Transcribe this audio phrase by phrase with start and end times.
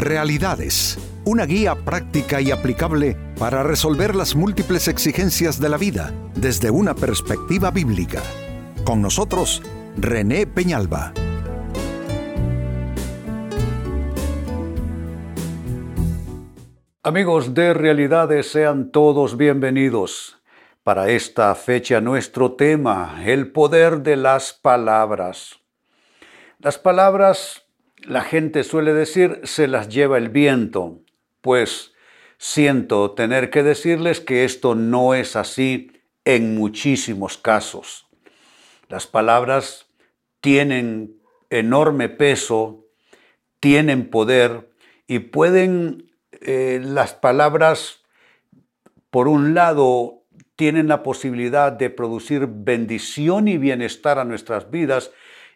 [0.00, 6.70] Realidades, una guía práctica y aplicable para resolver las múltiples exigencias de la vida desde
[6.70, 8.22] una perspectiva bíblica.
[8.86, 9.62] Con nosotros,
[9.98, 11.12] René Peñalba.
[17.02, 20.38] Amigos de Realidades, sean todos bienvenidos.
[20.82, 25.60] Para esta fecha nuestro tema, el poder de las palabras.
[26.58, 27.66] Las palabras,
[28.04, 31.00] la gente suele decir, se las lleva el viento,
[31.40, 31.92] pues
[32.38, 35.92] siento tener que decirles que esto no es así
[36.24, 38.06] en muchísimos casos.
[38.88, 39.86] Las palabras
[40.40, 42.86] tienen enorme peso,
[43.60, 44.70] tienen poder
[45.06, 46.10] y pueden
[46.40, 48.02] eh, las palabras,
[49.10, 50.22] por un lado,
[50.56, 55.10] tienen la posibilidad de producir bendición y bienestar a nuestras vidas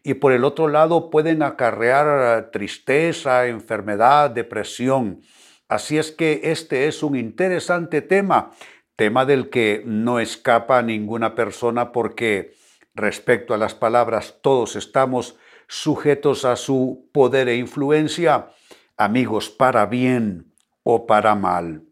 [0.07, 5.23] y por el otro lado pueden acarrear eh, tristeza, enfermedad, depresión.
[5.67, 8.51] Así es que este es un interesante tema,
[8.97, 12.53] tema del que no escapa ninguna persona porque
[12.95, 15.37] respecto a las palabras todos estamos
[15.69, 18.51] sujetos a su poder e influencia,
[18.99, 20.53] amigos, para bien
[20.83, 21.83] o para mal.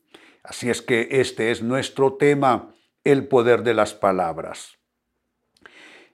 [0.45, 4.82] Así es que este es nuestro tema, el poder de las palabras.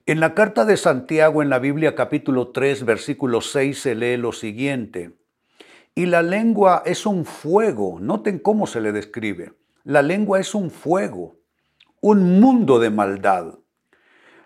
[0.09, 4.31] En la carta de Santiago en la Biblia capítulo 3 versículo 6 se lee lo
[4.31, 5.19] siguiente.
[5.93, 9.53] Y la lengua es un fuego, noten cómo se le describe.
[9.83, 11.37] La lengua es un fuego,
[12.01, 13.59] un mundo de maldad.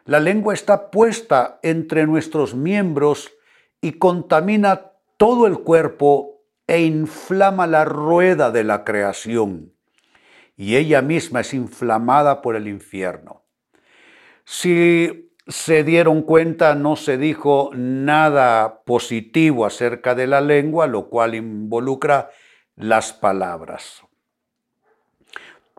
[0.04, 3.32] La lengua está puesta entre nuestros miembros
[3.80, 9.72] y contamina todo el cuerpo e inflama la rueda de la creación.
[10.58, 13.44] Y ella misma es inflamada por el infierno.
[14.44, 21.36] Si se dieron cuenta, no se dijo nada positivo acerca de la lengua, lo cual
[21.36, 22.30] involucra
[22.76, 24.04] las palabras.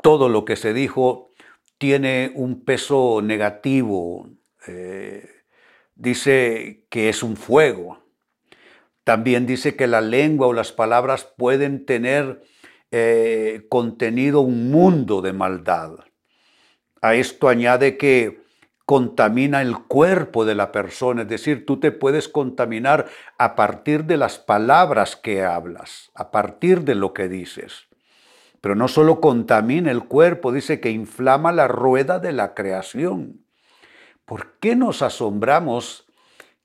[0.02, 1.32] Todo lo que se dijo
[1.78, 4.28] tiene un peso negativo.
[4.66, 5.26] Eh,
[5.94, 8.04] dice que es un fuego.
[9.02, 12.42] También dice que la lengua o las palabras pueden tener
[12.90, 15.98] eh, contenido un mundo de maldad.
[17.00, 18.43] A esto añade que
[18.86, 23.06] contamina el cuerpo de la persona, es decir, tú te puedes contaminar
[23.38, 27.88] a partir de las palabras que hablas, a partir de lo que dices.
[28.60, 33.44] Pero no solo contamina el cuerpo, dice que inflama la rueda de la creación.
[34.24, 36.06] ¿Por qué nos asombramos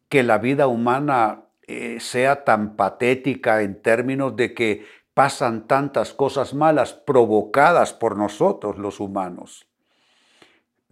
[0.07, 6.53] que la vida humana eh, sea tan patética en términos de que pasan tantas cosas
[6.53, 9.68] malas provocadas por nosotros los humanos?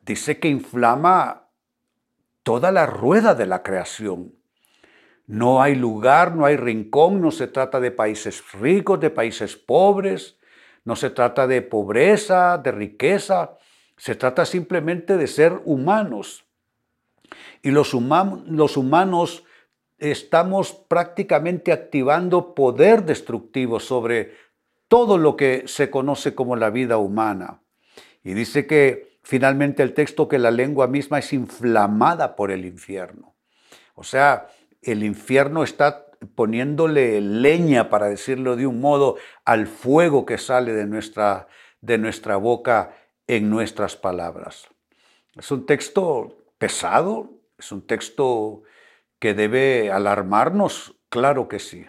[0.08, 1.50] Dice que inflama
[2.42, 4.34] toda la rueda de la creación.
[5.28, 10.40] No hay lugar, no hay rincón, no se trata de países ricos, de países pobres,
[10.86, 13.58] no se trata de pobreza, de riqueza,
[13.98, 16.46] se trata simplemente de ser humanos.
[17.62, 19.44] Y los, humanos
[19.98, 24.36] estamos prácticamente activando poder destructivo sobre
[24.88, 27.60] todo lo que se conoce como la vida humana.
[28.24, 33.36] Y dice que finalmente el texto que la lengua misma es inflamada por el infierno.
[33.94, 34.48] O sea,
[34.82, 40.86] el infierno está poniéndole leña, para decirlo de un modo, al fuego que sale de
[40.86, 41.50] nuestra,
[41.82, 42.96] de nuestra boca
[43.28, 44.70] en nuestras palabras.
[45.36, 48.64] Es un texto pesado, es un texto
[49.20, 51.86] que debe alarmarnos, claro que sí.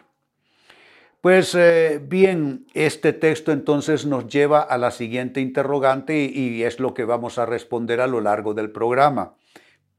[1.28, 6.94] Pues eh, bien, este texto entonces nos lleva a la siguiente interrogante y, es lo
[6.94, 9.34] que vamos a responder a lo largo del programa.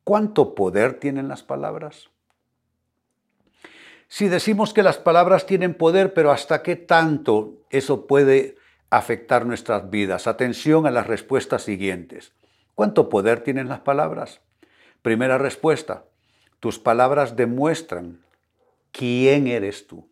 [0.04, 2.10] ¿Cuánto poder tienen las palabras?
[4.08, 8.58] Si decimos que las palabras tienen poder, pero ¿hasta qué tanto eso puede
[8.90, 10.26] afectar nuestras vidas?
[10.26, 12.34] Atención a las respuestas siguientes.
[12.74, 14.42] ¿Cuánto poder tienen las palabras?
[15.04, 16.06] Primera respuesta,
[16.60, 18.26] tus palabras demuestran
[18.92, 20.09] quién eres tú.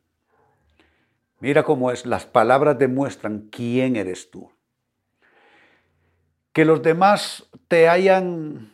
[1.40, 4.52] Mira cómo es, las palabras demuestran quién eres tú.
[6.54, 8.72] Que los demás te hayan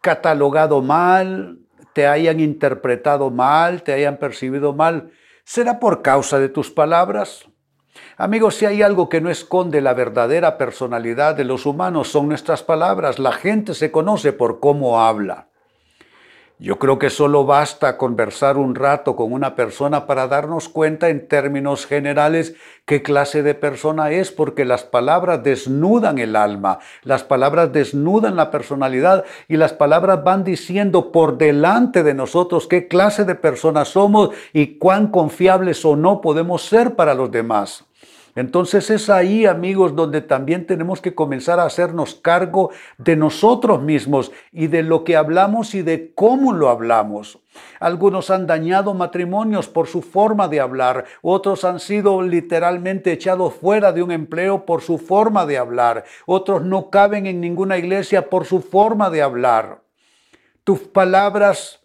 [0.00, 1.60] catalogado mal,
[1.92, 5.12] te hayan interpretado mal, te hayan percibido mal,
[5.44, 7.46] ¿será por causa de tus palabras?
[8.16, 12.62] Amigos, si hay algo que no esconde la verdadera personalidad de los humanos son nuestras
[12.62, 13.18] palabras.
[13.18, 15.49] La gente se conoce por cómo habla.
[16.62, 21.26] Yo creo que solo basta conversar un rato con una persona para darnos cuenta en
[21.26, 22.54] términos generales
[22.84, 28.50] qué clase de persona es, porque las palabras desnudan el alma, las palabras desnudan la
[28.50, 34.28] personalidad y las palabras van diciendo por delante de nosotros qué clase de personas somos
[34.52, 37.89] y cuán confiables o no podemos ser para los demás.
[38.34, 44.30] Entonces es ahí, amigos, donde también tenemos que comenzar a hacernos cargo de nosotros mismos
[44.52, 47.40] y de lo que hablamos y de cómo lo hablamos.
[47.80, 53.92] Algunos han dañado matrimonios por su forma de hablar, otros han sido literalmente echados fuera
[53.92, 58.44] de un empleo por su forma de hablar, otros no caben en ninguna iglesia por
[58.44, 59.82] su forma de hablar.
[60.62, 61.80] Tus palabras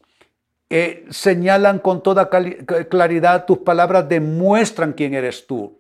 [0.70, 5.80] eh, señalan con toda claridad, tus palabras demuestran quién eres tú.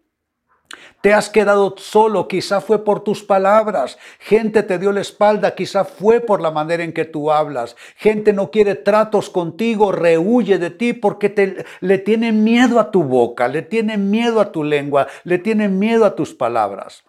[1.02, 3.98] Te has quedado solo, quizá fue por tus palabras.
[4.20, 7.76] Gente te dio la espalda, quizá fue por la manera en que tú hablas.
[7.96, 13.04] Gente no quiere tratos contigo, rehuye de ti porque te, le tiene miedo a tu
[13.04, 17.04] boca, le tiene miedo a tu lengua, le tiene miedo a tus palabras.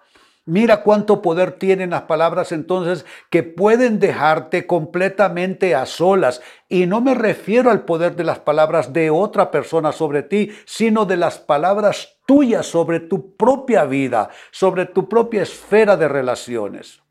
[0.48, 6.40] Mira cuánto poder tienen las palabras entonces que pueden dejarte completamente a solas.
[6.69, 11.04] Y no me refiero al poder de las palabras de otra persona sobre ti, sino
[11.04, 17.02] de las palabras tuyas sobre tu propia vida, sobre tu propia esfera de relaciones.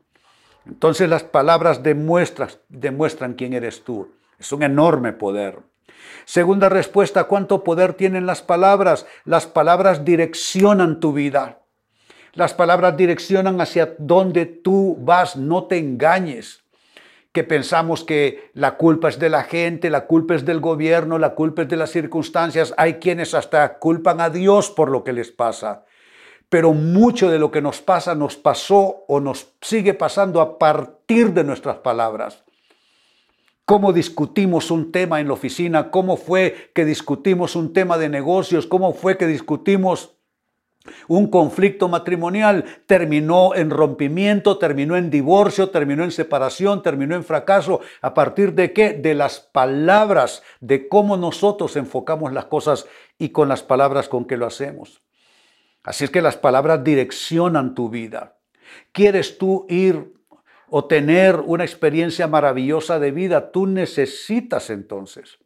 [0.64, 4.08] Entonces las palabras demuestran, demuestran quién eres tú.
[4.38, 5.58] Es un enorme poder.
[6.24, 9.06] Segunda respuesta, ¿cuánto poder tienen las palabras?
[9.26, 11.60] Las palabras direccionan tu vida.
[12.36, 16.62] Las palabras direccionan hacia donde tú vas, no te engañes.
[17.32, 21.34] Que pensamos que la culpa es de la gente, la culpa es del gobierno, la
[21.34, 22.74] culpa es de las circunstancias.
[22.76, 25.84] Hay quienes hasta culpan a Dios por lo que les pasa.
[26.50, 31.32] Pero mucho de lo que nos pasa nos pasó o nos sigue pasando a partir
[31.32, 32.44] de nuestras palabras
[33.66, 38.64] cómo discutimos un tema en la oficina, cómo fue que discutimos un tema de negocios,
[38.64, 40.15] cómo fue que discutimos
[41.08, 47.80] un conflicto matrimonial terminó en rompimiento, terminó en divorcio, terminó en separación, terminó en fracaso.
[48.02, 48.92] ¿A partir de qué?
[48.92, 52.86] De las palabras, de cómo nosotros enfocamos las cosas
[53.18, 55.02] y con las palabras con que lo hacemos.
[55.82, 58.38] Así es que las palabras direccionan tu vida.
[58.92, 60.12] ¿Quieres tú ir
[60.68, 63.52] o tener una experiencia maravillosa de vida?
[63.52, 65.38] Tú necesitas entonces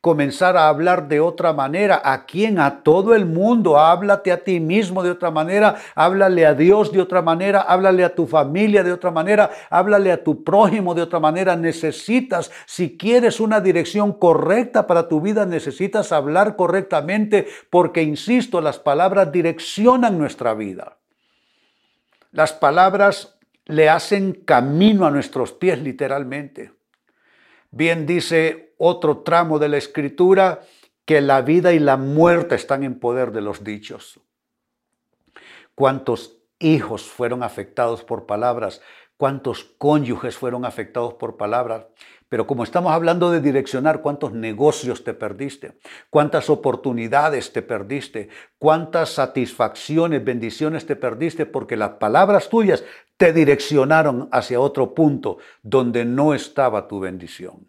[0.00, 2.00] comenzar a hablar de otra manera.
[2.04, 2.58] ¿A quién?
[2.58, 3.78] A todo el mundo.
[3.78, 5.76] Háblate a ti mismo de otra manera.
[5.94, 7.62] Háblale a Dios de otra manera.
[7.62, 9.50] Háblale a tu familia de otra manera.
[9.70, 11.56] Háblale a tu prójimo de otra manera.
[11.56, 18.78] Necesitas, si quieres una dirección correcta para tu vida, necesitas hablar correctamente porque, insisto, las
[18.78, 20.96] palabras direccionan nuestra vida.
[22.30, 26.72] Las palabras le hacen camino a nuestros pies literalmente.
[27.70, 30.62] Bien dice otro tramo de la escritura
[31.04, 34.20] que la vida y la muerte están en poder de los dichos.
[35.74, 38.80] ¿Cuántos hijos fueron afectados por palabras?
[39.16, 41.86] ¿Cuántos cónyuges fueron afectados por palabras?
[42.28, 45.78] Pero como estamos hablando de direccionar, ¿cuántos negocios te perdiste?
[46.10, 48.28] ¿Cuántas oportunidades te perdiste?
[48.58, 51.46] ¿Cuántas satisfacciones, bendiciones te perdiste?
[51.46, 52.84] Porque las palabras tuyas
[53.16, 57.66] te direccionaron hacia otro punto donde no estaba tu bendición.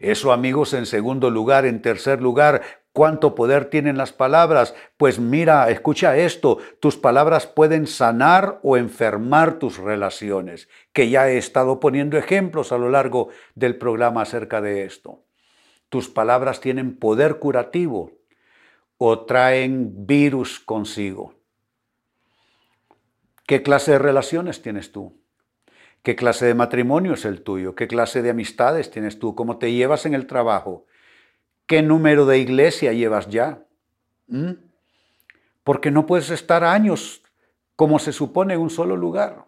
[0.00, 1.66] Eso amigos en segundo lugar.
[1.66, 2.62] En tercer lugar,
[2.92, 4.74] ¿cuánto poder tienen las palabras?
[4.96, 11.36] Pues mira, escucha esto, tus palabras pueden sanar o enfermar tus relaciones, que ya he
[11.36, 15.22] estado poniendo ejemplos a lo largo del programa acerca de esto.
[15.90, 18.12] Tus palabras tienen poder curativo
[18.96, 21.34] o traen virus consigo.
[23.46, 25.19] ¿Qué clase de relaciones tienes tú?
[26.02, 27.74] ¿Qué clase de matrimonio es el tuyo?
[27.74, 29.34] ¿Qué clase de amistades tienes tú?
[29.34, 30.86] ¿Cómo te llevas en el trabajo?
[31.66, 33.66] ¿Qué número de iglesia llevas ya?
[34.26, 34.52] ¿Mm?
[35.62, 37.22] Porque no puedes estar años
[37.76, 39.44] como se supone en un solo lugar.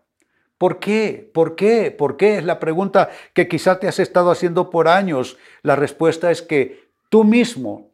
[0.58, 1.30] ¿Por qué?
[1.32, 1.90] ¿Por qué?
[1.90, 2.38] ¿Por qué?
[2.38, 5.38] Es la pregunta que quizá te has estado haciendo por años.
[5.62, 7.90] La respuesta es que tú mismo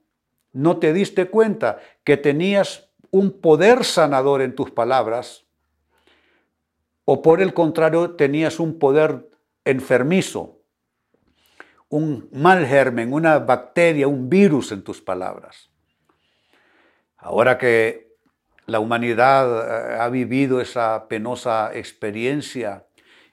[0.52, 5.47] no te diste cuenta que tenías un poder sanador en tus palabras
[7.10, 9.30] o por el contrario tenías un poder
[9.64, 10.60] enfermizo,
[11.88, 15.70] un mal germen, una bacteria, un virus en tus palabras.
[17.16, 18.12] Ahora que
[18.66, 22.84] la humanidad eh, ha vivido esa penosa experiencia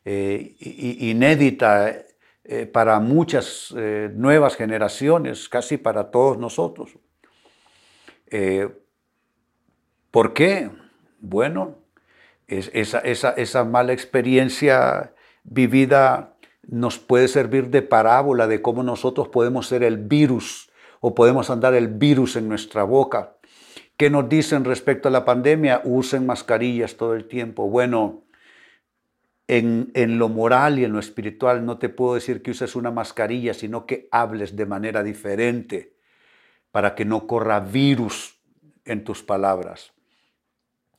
[0.05, 2.05] eh, inédita
[2.45, 3.73] eh, para muchas
[4.13, 6.97] nuevas generaciones, casi para todos nosotros.
[10.11, 10.71] ¿Por qué?
[11.19, 11.84] Bueno,
[12.47, 16.35] esa, mala experiencia vivida
[16.67, 21.73] nos puede servir de parábola de cómo nosotros podemos ser el virus o podemos andar
[21.73, 23.37] el virus en nuestra boca.
[23.97, 25.81] ¿Qué nos dicen respecto a la pandemia?
[25.83, 27.69] Usen mascarillas todo el tiempo.
[27.69, 28.23] Bueno,
[29.47, 32.91] en, en, lo moral y en lo espiritual no te puedo decir que uses una
[32.91, 35.93] mascarilla, sino que hables de manera diferente
[36.71, 38.37] para que no corra virus
[38.83, 39.94] en tus palabras.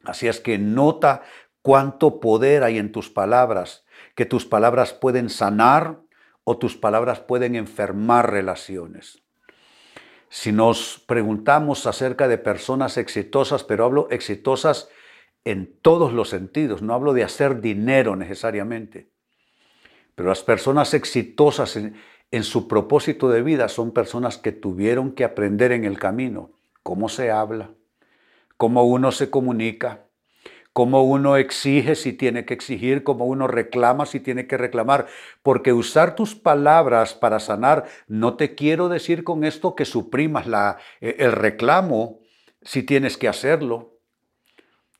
[0.06, 1.22] Así es que nota
[1.62, 3.84] cuánto poder hay en tus palabras,
[4.14, 6.00] que tus palabras pueden sanar
[6.44, 9.22] o tus palabras pueden enfermar relaciones.
[10.28, 14.88] Si nos preguntamos acerca de personas exitosas, pero hablo exitosas
[15.44, 19.10] en todos los sentidos, no hablo de hacer dinero necesariamente,
[20.14, 21.94] pero las personas exitosas en,
[22.42, 26.50] su propósito de vida son personas que tuvieron que aprender en el camino
[26.82, 27.70] cómo se habla,
[28.56, 30.06] cómo uno se comunica,
[30.72, 35.06] cómo uno exige si tiene que exigir, cómo uno reclama si tiene que reclamar,
[35.42, 40.78] porque usar tus palabras para sanar, no te quiero decir con esto que suprimas la,
[41.00, 42.20] eh, el reclamo
[42.62, 44.00] si tienes que hacerlo,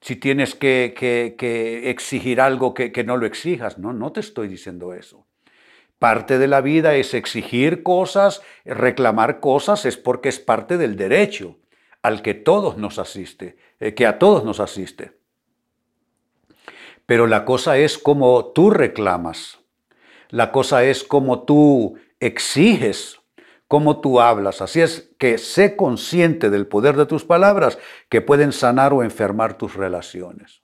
[0.01, 4.49] si tienes que, que, exigir algo que, que no lo exijas, no, no te estoy
[4.49, 5.27] diciendo eso.
[5.99, 11.59] Parte de la vida es exigir cosas, reclamar cosas, es porque es parte del derecho
[12.07, 15.19] al que todos nos asiste, eh, que a todos nos asiste.
[17.05, 19.59] Pero la cosa es cómo tú reclamas.
[20.31, 23.19] La cosa es cómo tú exiges,
[23.67, 24.63] cómo tú hablas.
[24.63, 27.77] Así es que sé consciente del poder de tus palabras
[28.09, 30.63] que pueden sanar o enfermar tus relaciones.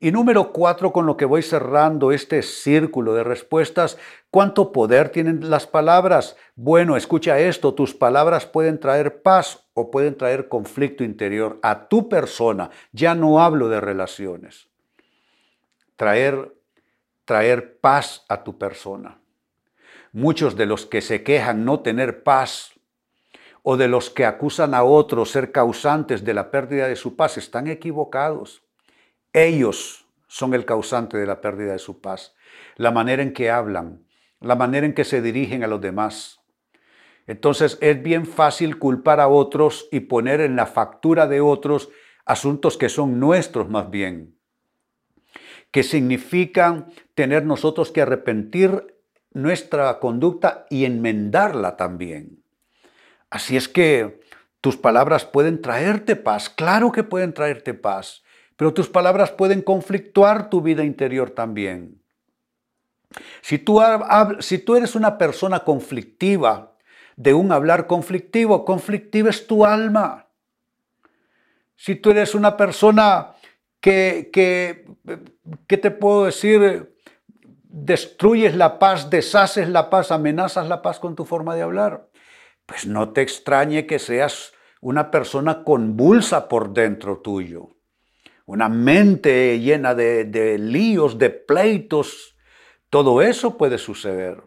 [0.00, 3.98] Y número cuatro, con lo que voy cerrando este círculo de respuestas,
[4.30, 6.36] ¿cuánto poder tienen las palabras?
[6.56, 12.08] Bueno, escucha esto, tus palabras pueden traer paz o pueden traer conflicto interior a tu
[12.08, 12.70] persona.
[12.92, 14.70] Ya no hablo de relaciones
[16.00, 16.56] traer,
[17.26, 19.20] traer paz a tu persona.
[20.12, 22.72] Muchos de los que se quejan no tener paz
[23.62, 27.36] o de los que acusan a otros ser causantes de la pérdida de su paz
[27.36, 28.62] están equivocados.
[29.32, 32.34] Ellos son el causante de la pérdida de su paz.
[32.76, 34.06] La manera en que hablan,
[34.40, 36.40] la manera en que se dirigen a los demás.
[37.26, 41.90] Entonces es bien fácil culpar a otros y poner en la factura de otros
[42.24, 44.40] asuntos que son nuestros más bien
[45.70, 48.96] que significan tener nosotros que arrepentir
[49.32, 52.42] nuestra conducta y enmendarla también.
[53.30, 54.20] Así es que
[54.60, 58.24] tus palabras pueden traerte paz, claro que pueden traerte paz,
[58.60, 62.02] pero tus palabras pueden conflictuar tu vida interior también.
[63.40, 63.80] Si tú,
[64.40, 66.76] si tú eres una persona conflictiva,
[67.16, 70.26] de un hablar conflictivo, conflictiva es tu alma.
[71.74, 73.32] Si tú eres una persona
[73.80, 74.84] que, que,
[75.66, 76.94] ¿qué te puedo decir?
[77.62, 82.10] Destruyes la paz, deshaces la paz, amenazas la paz con tu forma de hablar.
[82.66, 84.52] Pues no te extrañe que seas
[84.82, 87.79] una persona convulsa por dentro tuyo,
[88.50, 92.36] una mente llena de, de líos, de pleitos.
[92.90, 94.42] Todo eso puede suceder.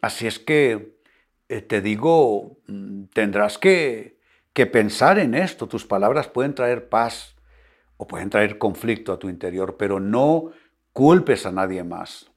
[0.00, 0.96] Así es que
[1.48, 4.18] eh, te digo, mm, tendrás que,
[4.52, 5.66] que pensar en esto.
[5.66, 7.34] Tus palabras pueden traer paz
[7.96, 10.52] o pueden traer conflicto a tu interior, pero no
[10.92, 12.30] culpes a nadie más.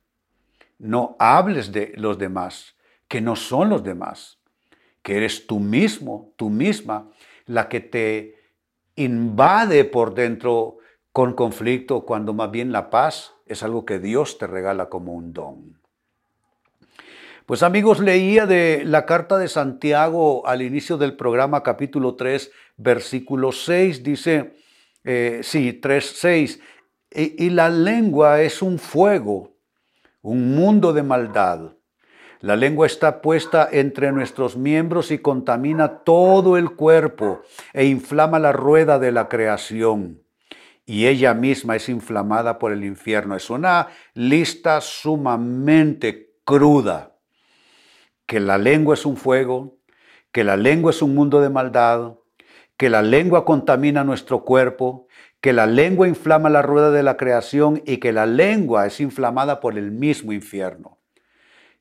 [0.79, 2.75] No hables de los demás,
[3.07, 4.39] que no son los demás,
[5.03, 7.11] que eres tú mismo, tú misma,
[7.45, 8.40] la que te
[8.95, 10.77] invade por dentro
[11.11, 15.33] con conflicto, cuando más bien la paz es algo que Dios te regala como un
[15.33, 15.81] don.
[17.45, 23.51] Pues amigos, leía de la carta de Santiago al inicio del programa capítulo 3, versículo
[23.51, 24.53] 6, dice,
[25.03, 26.61] eh, sí, 3.6.
[27.13, 29.57] Y, y la lengua es un fuego,
[30.21, 31.73] un mundo de maldad.
[32.41, 38.51] La lengua está puesta entre nuestros miembros y contamina todo el cuerpo e inflama la
[38.51, 40.23] rueda de la creación.
[40.87, 43.35] Y ella misma es inflamada por el infierno.
[43.35, 47.15] Es una lista sumamente cruda.
[48.25, 49.77] Que la lengua es un fuego,
[50.31, 52.15] que la lengua es un mundo de maldad,
[52.75, 55.07] que la lengua contamina nuestro cuerpo,
[55.41, 59.59] que la lengua inflama la rueda de la creación y que la lengua es inflamada
[59.59, 61.00] por el mismo infierno.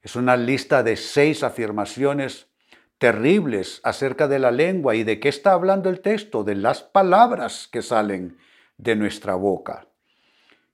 [0.02, 2.48] Es una lista de seis afirmaciones
[2.98, 7.68] terribles acerca de la lengua y de qué está hablando el texto, de las palabras
[7.70, 8.38] que salen
[8.76, 9.86] de nuestra boca.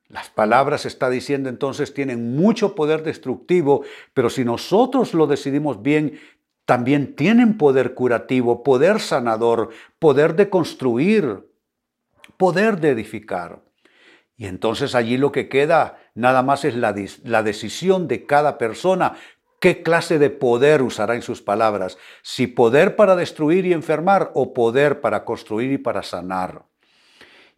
[0.09, 6.21] Las palabras, está diciendo entonces, tienen mucho poder destructivo, pero si nosotros lo decidimos bien,
[6.64, 11.49] también tienen poder curativo, poder sanador, poder de construir,
[12.37, 13.62] poder de edificar.
[14.37, 16.92] Y entonces allí lo que queda nada más es la,
[17.42, 19.14] decisión de cada persona
[19.61, 24.52] qué clase de poder usará en sus palabras, si poder para destruir y enfermar o
[24.52, 26.64] poder para construir y para sanar.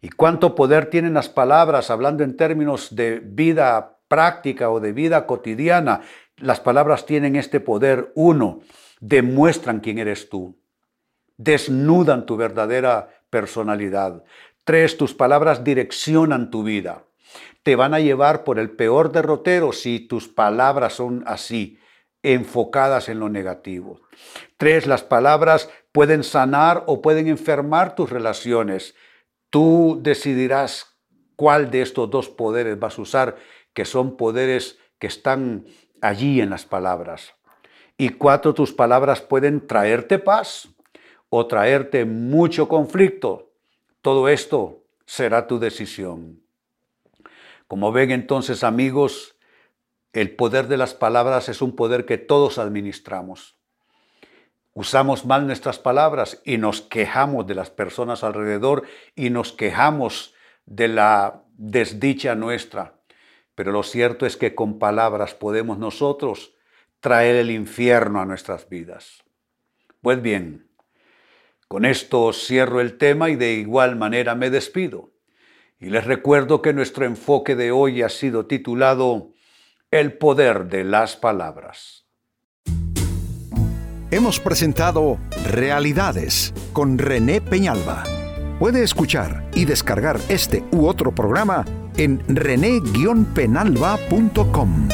[0.01, 5.25] Y cuánto poder tienen las palabras, hablando en términos de vida práctica o de vida
[5.25, 6.01] cotidiana.
[6.37, 8.11] Las palabras tienen este poder.
[8.15, 8.59] Uno,
[8.99, 10.57] demuestran quién eres tú.
[11.37, 14.23] Desnudan tu verdadera personalidad.
[14.65, 17.03] Tres, tus palabras direccionan tu vida.
[17.63, 21.79] Te van a llevar por el peor derrotero si tus palabras son así,
[22.23, 24.01] enfocadas en lo negativo.
[24.57, 28.95] Tres, las palabras pueden sanar o pueden enfermar tus relaciones.
[29.49, 30.97] Tú decidirás
[31.35, 33.37] cuál de estos dos poderes vas a usar,
[33.73, 35.65] que son poderes que están
[36.01, 37.33] allí en las palabras.
[37.97, 40.69] Y cuatro, tus palabras pueden traerte paz
[41.29, 43.51] o traerte mucho conflicto.
[44.01, 46.41] Todo esto será tu decisión.
[47.69, 49.35] Como ven entonces amigos,
[50.11, 53.59] el poder de las palabras es un poder que todos administramos.
[54.73, 60.33] Usamos mal nuestras palabras y nos quejamos de las personas alrededor y nos quejamos
[60.65, 62.95] de la desdicha nuestra.
[63.53, 66.55] Pero lo cierto es que con palabras podemos nosotros
[67.01, 69.23] traer el infierno a nuestras vidas.
[70.01, 70.71] Pues bien,
[71.67, 75.08] con esto cierro el tema y de igual manera me despido.
[75.79, 79.31] Y les recuerdo que nuestro enfoque de hoy ha sido titulado
[79.91, 82.05] El poder de las palabras.
[84.11, 88.03] Hemos presentado Realidades con René Peñalba.
[88.59, 91.63] Puede escuchar y descargar este u otro programa
[91.95, 94.89] en rene-penalba.com.